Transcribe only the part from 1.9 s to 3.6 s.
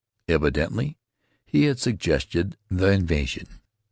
gested the invasion.